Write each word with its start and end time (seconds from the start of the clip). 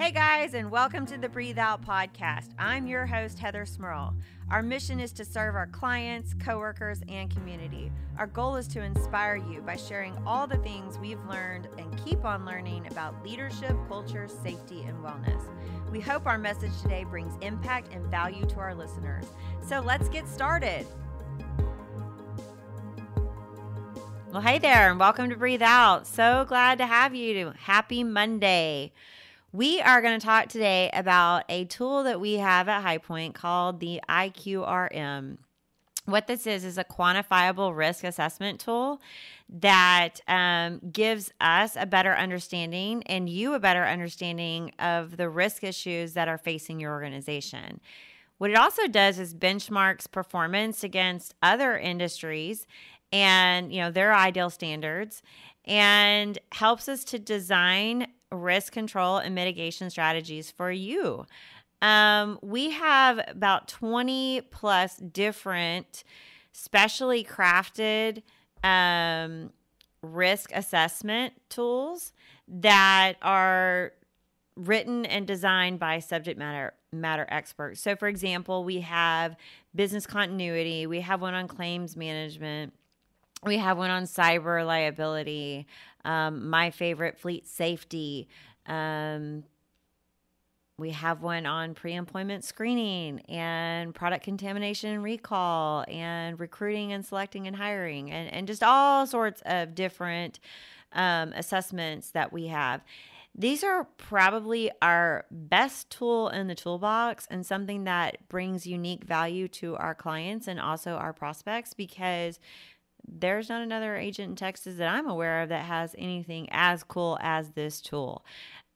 Hey 0.00 0.12
guys, 0.12 0.54
and 0.54 0.70
welcome 0.70 1.04
to 1.04 1.18
the 1.18 1.28
Breathe 1.28 1.58
Out 1.58 1.84
podcast. 1.84 2.54
I'm 2.58 2.86
your 2.86 3.04
host, 3.04 3.38
Heather 3.38 3.66
Smurl. 3.66 4.14
Our 4.50 4.62
mission 4.62 4.98
is 4.98 5.12
to 5.12 5.26
serve 5.26 5.54
our 5.54 5.66
clients, 5.66 6.32
coworkers, 6.42 7.02
and 7.06 7.30
community. 7.30 7.92
Our 8.16 8.26
goal 8.26 8.56
is 8.56 8.66
to 8.68 8.80
inspire 8.80 9.36
you 9.36 9.60
by 9.60 9.76
sharing 9.76 10.16
all 10.26 10.46
the 10.46 10.56
things 10.56 10.98
we've 10.98 11.22
learned 11.26 11.68
and 11.76 12.02
keep 12.02 12.24
on 12.24 12.46
learning 12.46 12.86
about 12.90 13.22
leadership, 13.22 13.76
culture, 13.88 14.26
safety, 14.42 14.84
and 14.84 14.96
wellness. 15.04 15.42
We 15.92 16.00
hope 16.00 16.26
our 16.26 16.38
message 16.38 16.72
today 16.80 17.04
brings 17.04 17.34
impact 17.42 17.92
and 17.92 18.06
value 18.06 18.46
to 18.46 18.56
our 18.56 18.74
listeners. 18.74 19.26
So 19.68 19.80
let's 19.80 20.08
get 20.08 20.26
started. 20.26 20.86
Well, 24.32 24.40
hey 24.40 24.58
there, 24.58 24.90
and 24.90 24.98
welcome 24.98 25.28
to 25.28 25.36
Breathe 25.36 25.60
Out. 25.60 26.06
So 26.06 26.46
glad 26.48 26.78
to 26.78 26.86
have 26.86 27.14
you. 27.14 27.52
Happy 27.58 28.02
Monday. 28.02 28.92
We 29.52 29.80
are 29.80 30.00
going 30.00 30.18
to 30.18 30.24
talk 30.24 30.48
today 30.48 30.90
about 30.92 31.42
a 31.48 31.64
tool 31.64 32.04
that 32.04 32.20
we 32.20 32.34
have 32.34 32.68
at 32.68 32.82
High 32.82 32.98
Point 32.98 33.34
called 33.34 33.80
the 33.80 34.00
IQRM. 34.08 35.38
What 36.04 36.28
this 36.28 36.46
is 36.46 36.64
is 36.64 36.78
a 36.78 36.84
quantifiable 36.84 37.76
risk 37.76 38.04
assessment 38.04 38.60
tool 38.60 39.00
that 39.48 40.20
um, 40.28 40.80
gives 40.92 41.32
us 41.40 41.76
a 41.76 41.84
better 41.84 42.14
understanding 42.14 43.02
and 43.06 43.28
you 43.28 43.54
a 43.54 43.58
better 43.58 43.84
understanding 43.84 44.70
of 44.78 45.16
the 45.16 45.28
risk 45.28 45.64
issues 45.64 46.12
that 46.12 46.28
are 46.28 46.38
facing 46.38 46.78
your 46.78 46.92
organization. 46.92 47.80
What 48.38 48.50
it 48.50 48.56
also 48.56 48.86
does 48.86 49.18
is 49.18 49.34
benchmarks 49.34 50.08
performance 50.08 50.84
against 50.84 51.34
other 51.42 51.76
industries 51.76 52.68
and 53.12 53.72
you 53.74 53.80
know 53.80 53.90
their 53.90 54.14
ideal 54.14 54.48
standards 54.48 55.22
and 55.64 56.38
helps 56.52 56.88
us 56.88 57.02
to 57.02 57.18
design 57.18 58.06
risk 58.32 58.72
control 58.72 59.18
and 59.18 59.34
mitigation 59.34 59.90
strategies 59.90 60.50
for 60.50 60.70
you. 60.70 61.26
Um, 61.82 62.38
we 62.42 62.70
have 62.70 63.20
about 63.28 63.68
20 63.68 64.42
plus 64.50 64.96
different 64.96 66.04
specially 66.52 67.24
crafted 67.24 68.22
um, 68.62 69.50
risk 70.02 70.50
assessment 70.54 71.34
tools 71.48 72.12
that 72.48 73.14
are 73.22 73.92
written 74.56 75.06
and 75.06 75.26
designed 75.26 75.78
by 75.78 75.98
subject 76.00 76.38
matter 76.38 76.74
matter 76.92 77.24
experts. 77.28 77.80
So 77.80 77.94
for 77.94 78.08
example, 78.08 78.64
we 78.64 78.80
have 78.80 79.36
business 79.74 80.06
continuity, 80.06 80.86
we 80.86 81.00
have 81.00 81.22
one 81.22 81.34
on 81.34 81.46
claims 81.46 81.96
management, 81.96 82.74
we 83.44 83.56
have 83.58 83.78
one 83.78 83.90
on 83.90 84.04
cyber 84.04 84.64
liability, 84.66 85.66
um, 86.04 86.48
my 86.50 86.70
favorite, 86.70 87.18
fleet 87.18 87.46
safety. 87.46 88.28
Um, 88.66 89.44
we 90.78 90.90
have 90.90 91.22
one 91.22 91.46
on 91.46 91.74
pre 91.74 91.94
employment 91.94 92.44
screening 92.44 93.20
and 93.28 93.94
product 93.94 94.24
contamination 94.24 94.90
and 94.90 95.02
recall 95.02 95.84
and 95.88 96.40
recruiting 96.40 96.92
and 96.92 97.04
selecting 97.04 97.46
and 97.46 97.54
hiring 97.56 98.10
and, 98.10 98.32
and 98.32 98.46
just 98.46 98.62
all 98.62 99.06
sorts 99.06 99.42
of 99.44 99.74
different 99.74 100.40
um, 100.92 101.32
assessments 101.34 102.10
that 102.12 102.32
we 102.32 102.46
have. 102.46 102.82
These 103.34 103.62
are 103.62 103.84
probably 103.96 104.70
our 104.82 105.24
best 105.30 105.88
tool 105.90 106.28
in 106.28 106.48
the 106.48 106.54
toolbox 106.54 107.26
and 107.30 107.46
something 107.46 107.84
that 107.84 108.28
brings 108.28 108.66
unique 108.66 109.04
value 109.04 109.48
to 109.48 109.76
our 109.76 109.94
clients 109.94 110.48
and 110.48 110.58
also 110.58 110.92
our 110.92 111.12
prospects 111.12 111.72
because 111.72 112.40
there's 113.06 113.48
not 113.48 113.62
another 113.62 113.96
agent 113.96 114.30
in 114.30 114.36
Texas 114.36 114.76
that 114.76 114.88
I'm 114.88 115.08
aware 115.08 115.42
of 115.42 115.48
that 115.48 115.64
has 115.64 115.94
anything 115.98 116.48
as 116.50 116.82
cool 116.82 117.18
as 117.20 117.50
this 117.50 117.80
tool. 117.80 118.24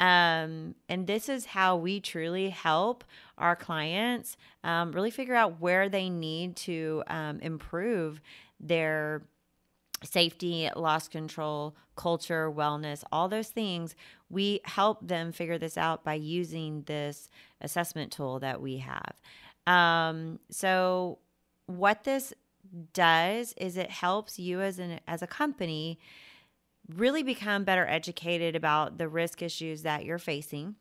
Um, 0.01 0.75
and 0.89 1.07
this 1.07 1.29
is 1.29 1.47
how 1.47 1.77
we 1.77 2.01
truly 2.01 2.51
help 2.51 3.05
our 3.39 3.57
clients 3.57 4.37
um, 4.65 4.93
really 4.93 5.11
figure 5.11 5.35
out 5.35 5.61
where 5.61 5.89
they 5.89 6.11
need 6.11 6.57
to 6.57 7.03
um, 7.07 7.39
improve 7.41 8.21
their 8.59 9.23
safety, 10.03 10.69
loss 10.75 11.09
control, 11.09 11.75
culture, 11.97 12.51
wellness, 12.51 13.05
all 13.13 13.29
those 13.29 13.49
things. 13.49 13.95
We 14.29 14.61
help 14.65 15.07
them 15.07 15.33
figure 15.33 15.59
this 15.59 15.79
out 15.79 16.05
by 16.05 16.15
using 16.15 16.83
this 16.83 17.29
assessment 17.61 18.13
tool 18.13 18.41
that 18.41 18.61
we 18.61 18.79
have. 18.79 19.15
Um, 19.67 20.41
so, 20.51 21.19
what 21.67 22.05
this 22.05 22.35
does 22.93 23.55
is 23.57 23.77
it 23.77 23.91
helps 23.91 24.39
you 24.39 24.61
as 24.61 24.79
an 24.79 25.01
as 25.07 25.23
a 25.23 25.27
company 25.27 25.99
really 26.89 27.23
become 27.23 27.65
better 27.65 27.87
educated 27.87 28.55
about 28.55 28.99
the 28.99 29.09
risk 29.09 29.43
issues 29.43 29.83
that 29.83 30.05
you're 30.05 30.19
facing. 30.19 30.75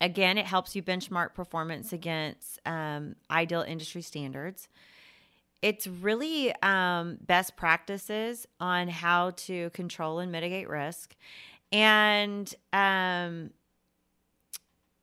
Again, 0.00 0.38
it 0.38 0.46
helps 0.46 0.76
you 0.76 0.82
benchmark 0.82 1.34
performance 1.34 1.92
against 1.92 2.60
um, 2.66 3.16
ideal 3.30 3.62
industry 3.62 4.02
standards. 4.02 4.68
It's 5.62 5.86
really 5.86 6.54
um, 6.62 7.18
best 7.22 7.56
practices 7.56 8.46
on 8.60 8.88
how 8.88 9.30
to 9.30 9.70
control 9.70 10.18
and 10.18 10.30
mitigate 10.30 10.68
risk. 10.68 11.16
And 11.72 12.54
um, 12.72 13.50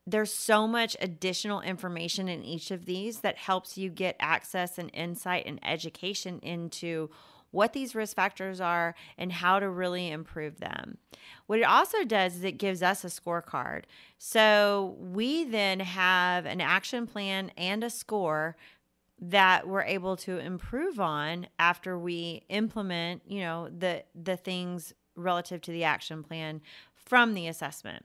there's 0.06 0.32
so 0.32 0.66
much 0.66 0.96
additional 1.00 1.60
information 1.60 2.28
in 2.28 2.42
each 2.42 2.70
of 2.70 2.86
these 2.86 3.20
that 3.20 3.38
helps 3.38 3.78
you 3.78 3.88
get 3.88 4.16
access 4.18 4.78
and 4.78 4.90
insight 4.92 5.46
and 5.46 5.60
education 5.64 6.38
into 6.40 7.08
what 7.52 7.74
these 7.74 7.94
risk 7.94 8.16
factors 8.16 8.60
are 8.60 8.94
and 9.16 9.30
how 9.30 9.60
to 9.60 9.68
really 9.68 10.10
improve 10.10 10.58
them. 10.58 10.96
What 11.46 11.60
it 11.60 11.64
also 11.64 12.02
does 12.04 12.36
is 12.36 12.44
it 12.44 12.58
gives 12.58 12.82
us 12.82 13.04
a 13.04 13.08
scorecard. 13.08 13.84
So 14.18 14.96
we 14.98 15.44
then 15.44 15.80
have 15.80 16.46
an 16.46 16.60
action 16.60 17.06
plan 17.06 17.52
and 17.56 17.84
a 17.84 17.90
score 17.90 18.56
that 19.20 19.68
we're 19.68 19.84
able 19.84 20.16
to 20.16 20.38
improve 20.38 20.98
on 20.98 21.46
after 21.58 21.96
we 21.96 22.42
implement, 22.48 23.22
you 23.26 23.40
know, 23.40 23.68
the 23.68 24.02
the 24.20 24.36
things 24.36 24.92
relative 25.14 25.60
to 25.60 25.70
the 25.70 25.84
action 25.84 26.24
plan 26.24 26.60
from 26.94 27.34
the 27.34 27.46
assessment. 27.46 28.04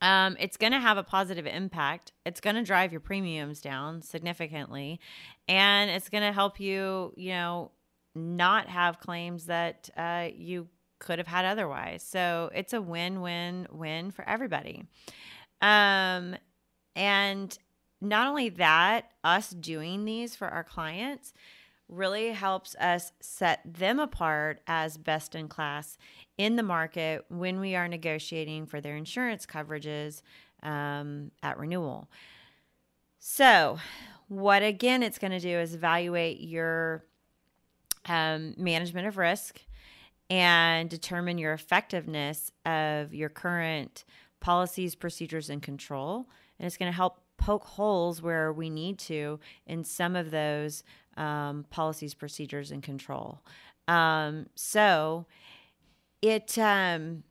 Um, 0.00 0.36
it's 0.38 0.56
going 0.56 0.72
to 0.72 0.78
have 0.78 0.96
a 0.96 1.02
positive 1.02 1.46
impact. 1.46 2.12
It's 2.24 2.40
going 2.40 2.56
to 2.56 2.62
drive 2.62 2.92
your 2.92 3.00
premiums 3.00 3.60
down 3.60 4.02
significantly, 4.02 5.00
and 5.48 5.90
it's 5.90 6.08
going 6.08 6.22
to 6.22 6.32
help 6.32 6.60
you, 6.60 7.12
you 7.16 7.30
know, 7.30 7.72
not 8.14 8.68
have 8.68 9.00
claims 9.00 9.46
that 9.46 9.90
uh, 9.96 10.28
you 10.34 10.68
could 10.98 11.18
have 11.18 11.26
had 11.26 11.44
otherwise. 11.44 12.02
So 12.02 12.50
it's 12.54 12.72
a 12.72 12.80
win-win-win 12.80 14.10
for 14.10 14.28
everybody. 14.28 14.84
Um, 15.60 16.36
and 16.94 17.56
not 18.00 18.28
only 18.28 18.48
that, 18.50 19.10
us 19.24 19.50
doing 19.50 20.04
these 20.04 20.36
for 20.36 20.48
our 20.48 20.64
clients 20.64 21.32
really 21.88 22.30
helps 22.30 22.74
us 22.76 23.12
set 23.20 23.60
them 23.64 23.98
apart 23.98 24.60
as 24.66 24.98
best 24.98 25.34
in 25.34 25.48
class 25.48 25.96
in 26.36 26.56
the 26.56 26.62
market 26.62 27.24
when 27.28 27.60
we 27.60 27.74
are 27.74 27.88
negotiating 27.88 28.66
for 28.66 28.80
their 28.80 28.96
insurance 28.96 29.46
coverages 29.46 30.22
um, 30.62 31.30
at 31.42 31.58
renewal. 31.58 32.08
So, 33.18 33.78
what 34.28 34.62
again 34.62 35.02
it's 35.02 35.18
going 35.18 35.30
to 35.30 35.40
do 35.40 35.58
is 35.58 35.74
evaluate 35.74 36.40
your 36.40 37.04
um, 38.06 38.54
management 38.58 39.06
of 39.06 39.16
risk 39.16 39.60
and 40.30 40.90
determine 40.90 41.38
your 41.38 41.54
effectiveness 41.54 42.52
of 42.66 43.14
your 43.14 43.30
current 43.30 44.04
policies, 44.40 44.94
procedures, 44.94 45.48
and 45.48 45.62
control. 45.62 46.28
And 46.58 46.66
it's 46.66 46.76
going 46.76 46.90
to 46.90 46.96
help 46.96 47.20
poke 47.38 47.64
holes 47.64 48.20
where 48.20 48.52
we 48.52 48.68
need 48.68 48.98
to 48.98 49.40
in 49.66 49.84
some 49.84 50.16
of 50.16 50.30
those 50.30 50.82
um, 51.18 51.66
policies, 51.70 52.14
procedures, 52.14 52.70
and 52.70 52.82
control. 52.82 53.40
Um, 53.86 54.46
so 54.54 55.26
it 56.22 56.56
um, 56.58 57.24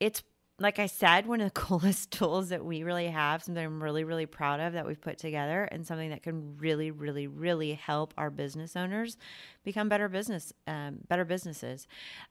it's 0.00 0.22
like 0.58 0.78
I 0.78 0.86
said, 0.86 1.26
one 1.26 1.40
of 1.40 1.52
the 1.52 1.60
coolest 1.60 2.10
tools 2.10 2.48
that 2.48 2.64
we 2.64 2.82
really 2.82 3.08
have, 3.08 3.42
something 3.42 3.64
I'm 3.64 3.82
really, 3.82 4.04
really 4.04 4.26
proud 4.26 4.60
of 4.60 4.72
that 4.72 4.86
we've 4.86 5.00
put 5.00 5.18
together, 5.18 5.64
and 5.64 5.86
something 5.86 6.10
that 6.10 6.22
can 6.22 6.56
really, 6.58 6.90
really, 6.90 7.26
really 7.26 7.74
help 7.74 8.14
our 8.16 8.30
business 8.30 8.76
owners 8.76 9.16
become 9.64 9.88
better 9.88 10.08
business, 10.08 10.52
um, 10.66 10.98
better 11.08 11.24
businesses. 11.24 11.86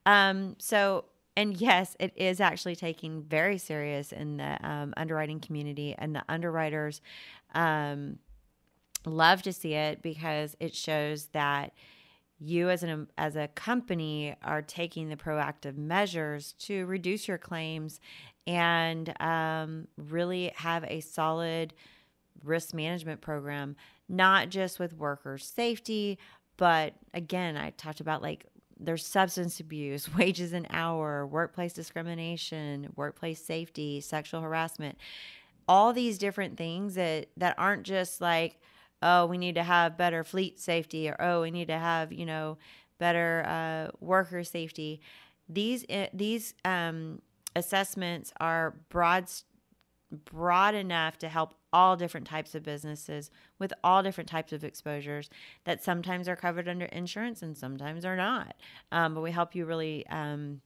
Um, 0.05 0.55
so, 0.57 1.05
and 1.37 1.55
yes, 1.59 1.95
it 1.99 2.13
is 2.15 2.39
actually 2.39 2.75
taking 2.75 3.21
very 3.21 3.57
serious 3.57 4.11
in 4.11 4.37
the 4.37 4.57
um, 4.67 4.93
underwriting 4.97 5.39
community, 5.39 5.95
and 5.97 6.15
the 6.15 6.23
underwriters 6.27 7.01
um, 7.53 8.17
love 9.07 9.41
to 9.43 9.53
see 9.53 9.73
it 9.73 10.01
because 10.01 10.55
it 10.59 10.75
shows 10.75 11.27
that 11.27 11.73
you 12.39 12.69
as 12.69 12.83
an 12.83 13.07
as 13.17 13.35
a 13.35 13.47
company 13.49 14.35
are 14.43 14.61
taking 14.61 15.09
the 15.09 15.15
proactive 15.15 15.77
measures 15.77 16.53
to 16.59 16.85
reduce 16.85 17.27
your 17.27 17.37
claims 17.37 17.99
and 18.45 19.19
um, 19.21 19.87
really 19.97 20.51
have 20.55 20.83
a 20.85 20.99
solid 20.99 21.73
risk 22.43 22.73
management 22.73 23.21
program 23.21 23.75
not 24.09 24.49
just 24.49 24.79
with 24.79 24.93
workers 24.93 25.45
safety 25.45 26.19
but 26.57 26.93
again 27.13 27.55
i 27.55 27.69
talked 27.71 28.01
about 28.01 28.21
like 28.21 28.45
there's 28.79 29.05
substance 29.05 29.59
abuse, 29.59 30.13
wages 30.17 30.53
an 30.53 30.67
hour, 30.69 31.25
workplace 31.25 31.73
discrimination, 31.73 32.89
workplace 32.95 33.43
safety, 33.43 34.01
sexual 34.01 34.41
harassment, 34.41 34.97
all 35.67 35.93
these 35.93 36.17
different 36.17 36.57
things 36.57 36.95
that 36.95 37.27
that 37.37 37.55
aren't 37.57 37.83
just 37.83 38.21
like, 38.21 38.59
oh, 39.05 39.25
we 39.27 39.37
need 39.37 39.55
to 39.55 39.63
have 39.63 39.97
better 39.97 40.23
fleet 40.23 40.59
safety 40.59 41.07
or 41.07 41.15
oh, 41.19 41.41
we 41.43 41.51
need 41.51 41.67
to 41.67 41.77
have 41.77 42.11
you 42.11 42.25
know 42.25 42.57
better 42.97 43.45
uh, 43.47 43.95
worker 43.99 44.43
safety. 44.43 44.99
These 45.47 45.85
eh, 45.87 46.07
these 46.13 46.55
um, 46.65 47.21
assessments 47.55 48.33
are 48.39 48.75
broad 48.89 49.29
broad 50.23 50.75
enough 50.75 51.17
to 51.19 51.27
help 51.27 51.55
all 51.73 51.95
different 51.95 52.25
types 52.27 52.55
of 52.55 52.63
businesses 52.63 53.29
with 53.59 53.73
all 53.83 54.01
different 54.01 54.29
types 54.29 54.53
of 54.53 54.63
exposures 54.63 55.29
that 55.65 55.83
sometimes 55.83 56.29
are 56.29 56.35
covered 56.35 56.69
under 56.69 56.85
insurance 56.85 57.41
and 57.41 57.57
sometimes 57.57 58.05
are 58.05 58.15
not. 58.15 58.55
Um, 58.91 59.13
but 59.13 59.21
we 59.21 59.31
help 59.31 59.55
you 59.55 59.65
really 59.65 60.07
um, 60.07 60.61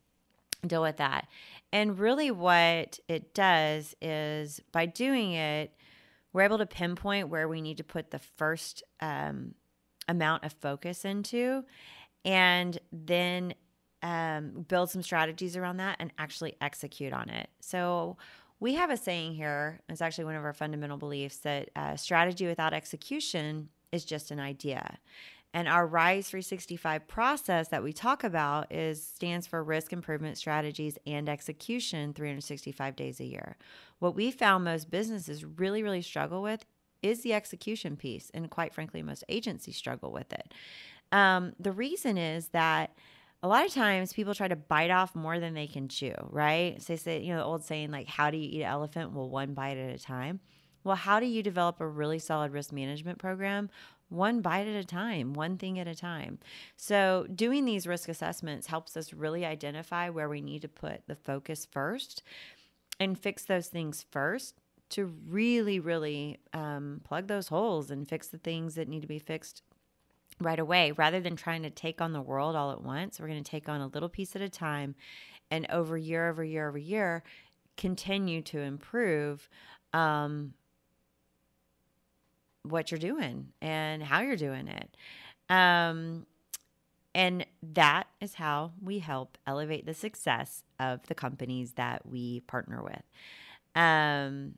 deal 0.66 0.82
with 0.82 0.98
that. 0.98 1.28
And 1.72 2.00
really, 2.00 2.32
what 2.32 3.00
it 3.08 3.34
does 3.34 3.96
is 4.02 4.62
by 4.72 4.86
doing 4.86 5.34
it, 5.34 5.74
we're 6.34 6.44
able 6.44 6.58
to 6.58 6.66
pinpoint 6.66 7.30
where 7.30 7.48
we 7.48 7.62
need 7.62 7.78
to 7.78 7.84
put 7.84 8.12
the 8.12 8.20
first 8.20 8.84
um, 9.00 9.56
amount 10.08 10.44
of 10.44 10.54
focus 10.54 11.06
into 11.06 11.64
and 12.26 12.80
then 12.92 13.54
um, 14.02 14.66
build 14.68 14.90
some 14.90 15.02
strategies 15.02 15.58
around 15.58 15.78
that 15.78 15.98
and 16.00 16.12
actually 16.18 16.56
execute 16.62 17.14
on 17.14 17.30
it. 17.30 17.50
So, 17.60 18.18
we 18.62 18.74
have 18.74 18.90
a 18.90 18.98
saying 18.98 19.36
here, 19.36 19.80
it's 19.88 20.02
actually 20.02 20.26
one 20.26 20.36
of 20.36 20.44
our 20.44 20.52
fundamental 20.52 20.98
beliefs 20.98 21.38
that 21.38 21.70
uh, 21.78 21.96
strategy 21.96 22.46
without 22.46 22.74
execution 22.74 23.70
is 23.92 24.04
just 24.04 24.32
an 24.32 24.40
idea. 24.40 24.98
And 25.54 25.68
our 25.68 25.88
RISE 25.88 26.30
365 26.30 27.08
process 27.08 27.70
that 27.70 27.84
we 27.84 27.92
talk 27.92 28.24
about 28.24 28.72
is 28.72 29.04
stands 29.04 29.48
for 29.48 29.64
risk 29.64 29.92
improvement 29.92 30.38
strategies 30.38 30.98
and 31.08 31.28
execution 31.28 32.14
365 32.14 32.96
days 32.96 33.20
a 33.20 33.26
year. 33.26 33.58
What 33.98 34.16
we 34.16 34.30
found 34.30 34.64
most 34.64 34.92
businesses 34.92 35.44
really, 35.44 35.82
really 35.82 36.04
struggle 36.04 36.44
with 36.44 36.66
is 37.02 37.22
the 37.22 37.34
execution 37.34 37.96
piece. 37.96 38.30
And 38.34 38.50
quite 38.50 38.74
frankly, 38.74 39.02
most 39.02 39.24
agencies 39.28 39.76
struggle 39.76 40.12
with 40.12 40.32
it. 40.34 40.54
Um, 41.12 41.54
the 41.60 41.72
reason 41.72 42.18
is 42.18 42.50
that 42.50 42.96
a 43.42 43.48
lot 43.48 43.66
of 43.66 43.74
times 43.74 44.14
people 44.14 44.36
try 44.36 44.48
to 44.48 44.56
bite 44.56 44.92
off 44.92 45.16
more 45.16 45.40
than 45.40 45.54
they 45.54 45.68
can 45.68 45.88
chew, 45.88 46.14
right? 46.30 46.82
So 46.82 46.94
they 46.94 46.98
say, 46.98 47.22
you 47.22 47.34
know, 47.34 47.40
the 47.40 47.46
old 47.46 47.64
saying, 47.64 47.90
like, 47.90 48.08
how 48.08 48.30
do 48.30 48.38
you 48.38 48.50
eat 48.50 48.62
an 48.62 48.70
elephant? 48.70 49.14
Well, 49.14 49.30
one 49.30 49.54
bite 49.54 49.78
at 49.78 49.96
a 49.96 49.98
time. 49.98 50.42
Well, 50.84 50.96
how 50.96 51.20
do 51.20 51.26
you 51.26 51.44
develop 51.44 51.80
a 51.80 51.88
really 51.88 52.20
solid 52.20 52.52
risk 52.52 52.72
management 52.72 53.18
program? 53.18 53.70
One 54.10 54.42
bite 54.42 54.68
at 54.68 54.76
a 54.76 54.84
time, 54.84 55.34
one 55.34 55.58
thing 55.58 55.80
at 55.80 55.88
a 55.88 55.96
time. 55.96 56.40
So, 56.76 57.28
doing 57.34 57.66
these 57.66 57.88
risk 57.88 58.10
assessments 58.10 58.68
helps 58.68 58.98
us 58.98 59.14
really 59.14 59.46
identify 59.46 60.10
where 60.10 60.28
we 60.28 60.42
need 60.42 60.64
to 60.64 60.68
put 60.68 61.06
the 61.08 61.16
focus 61.16 61.68
first 61.70 62.24
and 63.00 63.18
fix 63.18 63.46
those 63.46 63.68
things 63.68 64.06
first 64.12 64.56
to 64.90 65.06
really, 65.28 65.80
really 65.80 66.40
um, 66.54 67.02
plug 67.04 67.28
those 67.28 67.48
holes 67.48 67.92
and 67.92 68.08
fix 68.08 68.28
the 68.28 68.40
things 68.40 68.76
that 68.76 68.88
need 68.88 69.02
to 69.02 69.08
be 69.08 69.20
fixed 69.20 69.62
right 70.42 70.60
away 70.60 70.92
rather 70.94 71.20
than 71.20 71.36
trying 71.36 71.64
to 71.64 71.70
take 71.70 72.02
on 72.02 72.14
the 72.14 72.22
world 72.22 72.56
all 72.56 72.72
at 72.72 72.82
once. 72.82 73.20
We're 73.20 73.28
going 73.28 73.44
to 73.44 73.52
take 73.52 73.70
on 73.70 73.82
a 73.82 73.88
little 73.88 74.10
piece 74.10 74.36
at 74.36 74.42
a 74.42 74.50
time 74.50 74.96
and 75.52 75.68
over 75.70 75.98
year 75.98 76.30
over 76.30 76.44
year 76.44 76.68
over 76.68 76.78
year 76.78 77.24
continue 77.78 78.42
to 78.42 78.60
improve 78.60 79.50
um, 79.94 80.54
what 82.64 82.92
you're 82.92 83.00
doing 83.00 83.50
and 83.62 84.04
how 84.04 84.22
you're 84.22 84.36
doing 84.36 84.68
it. 84.68 84.96
Um, 85.50 86.26
and 87.16 87.46
that 87.74 88.08
is 88.22 88.36
how 88.36 88.72
we 88.82 89.00
help 89.00 89.38
elevate 89.48 89.86
the 89.86 89.94
success 89.94 90.64
of 90.80 91.06
the 91.08 91.16
companies 91.16 91.74
that 91.74 92.06
we 92.06 92.42
partner 92.42 92.84
with. 92.84 93.04
Um, 93.76 94.56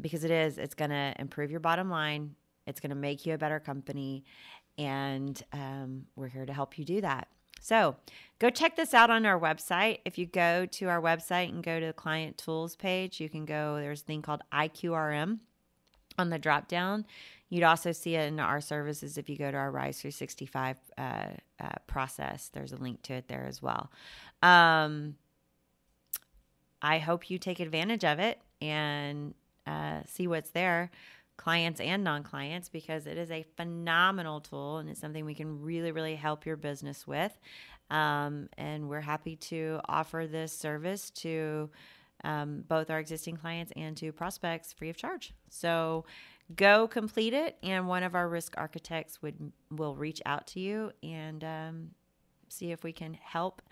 because 0.00 0.24
it 0.24 0.30
is, 0.30 0.58
it's 0.58 0.74
going 0.74 0.90
to 0.90 1.14
improve 1.18 1.50
your 1.50 1.60
bottom 1.60 1.88
line. 1.88 2.34
It's 2.66 2.80
going 2.80 2.90
to 2.90 2.96
make 2.96 3.24
you 3.24 3.34
a 3.34 3.38
better 3.38 3.60
company 3.60 4.24
and 4.76 5.40
um, 5.52 6.06
we're 6.16 6.28
here 6.28 6.46
to 6.46 6.52
help 6.52 6.78
you 6.78 6.84
do 6.84 7.00
that. 7.00 7.28
So 7.60 7.96
go 8.38 8.50
check 8.50 8.76
this 8.76 8.92
out 8.92 9.08
on 9.08 9.24
our 9.24 9.40
website. 9.40 10.00
If 10.04 10.18
you 10.18 10.26
go 10.26 10.66
to 10.66 10.88
our 10.88 11.00
website 11.00 11.48
and 11.48 11.62
go 11.62 11.80
to 11.80 11.86
the 11.86 11.92
client 11.92 12.36
tools 12.36 12.76
page, 12.76 13.20
you 13.20 13.28
can 13.28 13.44
go, 13.46 13.76
there's 13.76 14.02
a 14.02 14.04
thing 14.04 14.20
called 14.20 14.42
IQRM 14.52 15.38
on 16.18 16.30
the 16.30 16.38
drop 16.38 16.68
down. 16.68 17.04
You'd 17.48 17.62
also 17.62 17.92
see 17.92 18.16
it 18.16 18.26
in 18.26 18.40
our 18.40 18.60
services 18.60 19.18
if 19.18 19.28
you 19.28 19.36
go 19.36 19.50
to 19.50 19.56
our 19.56 19.70
Rise 19.70 20.00
365 20.00 20.76
uh, 20.96 21.00
uh, 21.02 21.68
process. 21.86 22.50
There's 22.52 22.72
a 22.72 22.76
link 22.76 23.02
to 23.02 23.14
it 23.14 23.28
there 23.28 23.46
as 23.46 23.62
well. 23.62 23.90
Um, 24.42 25.16
I 26.82 26.98
hope 26.98 27.30
you 27.30 27.38
take 27.38 27.60
advantage 27.60 28.04
of 28.04 28.18
it 28.18 28.40
and 28.60 29.34
uh, 29.66 30.00
see 30.06 30.26
what's 30.26 30.50
there 30.50 30.90
clients 31.36 31.80
and 31.80 32.04
non 32.04 32.22
clients 32.22 32.68
because 32.68 33.06
it 33.06 33.18
is 33.18 33.30
a 33.30 33.44
phenomenal 33.56 34.40
tool 34.40 34.78
and 34.78 34.88
it's 34.88 35.00
something 35.00 35.24
we 35.24 35.34
can 35.34 35.62
really, 35.62 35.92
really 35.92 36.16
help 36.16 36.46
your 36.46 36.56
business 36.56 37.06
with. 37.06 37.32
Um, 37.90 38.48
and 38.56 38.88
we're 38.88 39.00
happy 39.00 39.36
to 39.36 39.80
offer 39.86 40.26
this 40.30 40.52
service 40.52 41.10
to 41.10 41.70
um, 42.24 42.64
both 42.66 42.90
our 42.90 42.98
existing 42.98 43.36
clients 43.36 43.72
and 43.76 43.96
to 43.98 44.12
prospects 44.12 44.72
free 44.72 44.90
of 44.90 44.96
charge. 44.96 45.32
So 45.48 46.04
go 46.56 46.88
complete 46.88 47.34
it, 47.34 47.56
and 47.62 47.86
one 47.86 48.02
of 48.02 48.14
our 48.14 48.28
risk 48.28 48.54
architects 48.56 49.22
would 49.22 49.52
will 49.70 49.94
reach 49.94 50.20
out 50.26 50.46
to 50.48 50.60
you 50.60 50.90
and 51.02 51.44
um, 51.44 51.90
see 52.48 52.72
if 52.72 52.82
we 52.82 52.92
can 52.92 53.14
help 53.14 53.62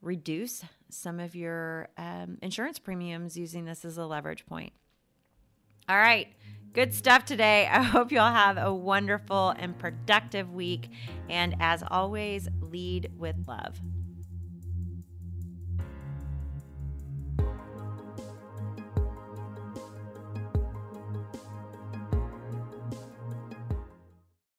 reduce 0.00 0.64
some 0.90 1.18
of 1.18 1.34
your 1.34 1.88
um, 1.96 2.38
insurance 2.42 2.78
premiums 2.78 3.36
using 3.36 3.64
this 3.64 3.84
as 3.84 3.98
a 3.98 4.06
leverage 4.06 4.46
point. 4.46 4.72
All 5.88 5.96
right. 5.96 6.28
Good 6.72 6.94
stuff 6.94 7.24
today. 7.24 7.66
I 7.66 7.82
hope 7.82 8.12
you 8.12 8.20
all 8.20 8.32
have 8.32 8.58
a 8.58 8.72
wonderful 8.72 9.50
and 9.58 9.76
productive 9.78 10.52
week. 10.52 10.90
And 11.28 11.56
as 11.60 11.82
always, 11.90 12.46
lead 12.60 13.10
with 13.16 13.36
love. 13.48 13.80